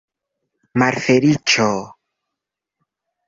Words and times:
Malfeliĉo! 0.81 1.67